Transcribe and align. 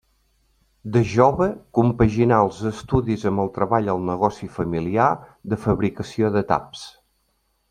De 0.93 1.01
jove 1.09 1.47
compaginà 1.79 2.39
els 2.47 2.61
estudis 2.71 3.27
amb 3.33 3.43
el 3.45 3.53
treball 3.59 3.93
al 3.95 4.01
negoci 4.11 4.51
familiar 4.59 5.07
de 5.53 5.61
fabricació 5.67 6.33
de 6.39 6.47
taps. 6.55 6.87